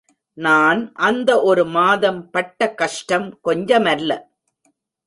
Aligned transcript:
நான் 0.37 0.81
அந்த 0.99 1.29
ஒரு 1.41 1.65
மாதம் 1.67 2.29
பட்ட 2.31 2.71
கஷ்டம் 2.73 3.39
கொஞ்சமல்ல. 3.47 4.11